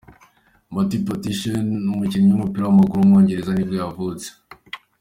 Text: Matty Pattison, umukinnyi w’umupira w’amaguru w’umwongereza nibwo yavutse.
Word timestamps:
Matty 0.73 0.97
Pattison, 1.05 1.67
umukinnyi 1.93 2.29
w’umupira 2.31 2.63
w’amaguru 2.65 2.97
w’umwongereza 3.01 3.51
nibwo 3.53 3.75
yavutse. 3.81 4.27